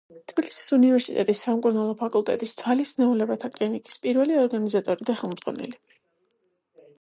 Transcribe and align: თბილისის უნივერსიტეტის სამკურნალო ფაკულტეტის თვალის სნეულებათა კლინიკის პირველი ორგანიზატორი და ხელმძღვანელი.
თბილისის 0.31 0.69
უნივერსიტეტის 0.77 1.41
სამკურნალო 1.47 1.91
ფაკულტეტის 1.99 2.53
თვალის 2.61 2.95
სნეულებათა 2.95 3.51
კლინიკის 3.59 4.01
პირველი 4.07 4.41
ორგანიზატორი 4.47 5.09
და 5.11 5.19
ხელმძღვანელი. 5.21 5.79